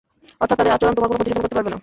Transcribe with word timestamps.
অর্থাৎ 0.41 0.57
তাদের 0.59 0.75
আচরণ 0.75 0.93
তোমার 0.97 1.09
কোন 1.09 1.17
ক্ষতিসাধন 1.19 1.43
করতে 1.43 1.57
পারবে 1.57 1.69
না। 1.73 1.77